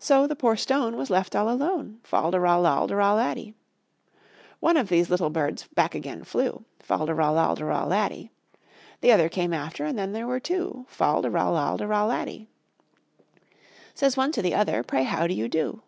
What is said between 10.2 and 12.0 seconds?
were two, Fal de ral al de